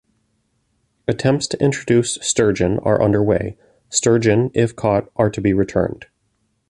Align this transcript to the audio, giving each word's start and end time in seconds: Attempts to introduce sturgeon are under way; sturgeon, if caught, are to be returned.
Attempts 1.07 1.45
to 1.45 1.63
introduce 1.63 2.15
sturgeon 2.23 2.79
are 2.79 2.99
under 3.03 3.21
way; 3.23 3.55
sturgeon, 3.91 4.49
if 4.55 4.75
caught, 4.75 5.07
are 5.15 5.29
to 5.29 5.39
be 5.41 5.53
returned. 5.53 6.07